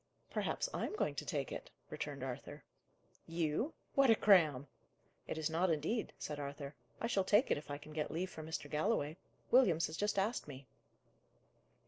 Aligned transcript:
"Perhaps 0.31 0.67
I 0.73 0.87
am 0.87 0.95
going 0.95 1.13
to 1.13 1.25
take 1.25 1.51
it," 1.51 1.69
returned 1.91 2.23
Arthur. 2.23 2.63
"You? 3.27 3.73
what 3.93 4.09
a 4.09 4.15
cram!" 4.15 4.65
"It 5.27 5.37
is 5.37 5.47
not, 5.47 5.69
indeed," 5.69 6.11
said 6.17 6.39
Arthur. 6.39 6.73
"I 6.99 7.05
shall 7.05 7.23
take 7.23 7.51
it 7.51 7.57
if 7.59 7.69
I 7.69 7.77
can 7.77 7.93
get 7.93 8.09
leave 8.09 8.31
from 8.31 8.47
Mr. 8.47 8.67
Galloway. 8.67 9.17
Williams 9.51 9.85
has 9.85 9.97
just 9.97 10.17
asked 10.17 10.47
me." 10.47 10.65